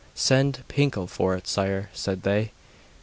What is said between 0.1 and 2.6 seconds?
'Send Pinkel for it, Sire,' said they.